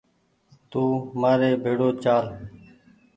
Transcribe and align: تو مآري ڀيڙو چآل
تو 0.69 0.81
مآري 1.21 1.51
ڀيڙو 1.63 1.89
چآل 2.03 2.25